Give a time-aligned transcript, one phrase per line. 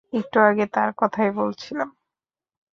[0.13, 1.89] একটু আগে তার কথাই বলছিলাম।